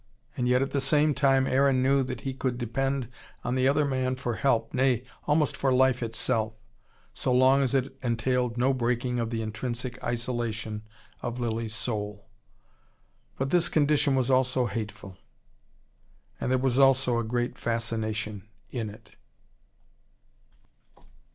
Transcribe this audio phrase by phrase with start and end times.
[0.35, 3.07] And yet at the same time Aaron knew that he could depend
[3.43, 6.53] on the other man for help, nay, almost for life itself
[7.13, 10.81] so long as it entailed no breaking of the intrinsic isolation
[11.21, 12.25] of Lilly's soul.
[13.37, 15.17] But this condition was also hateful.
[16.39, 19.17] And there was also a great fascination in it.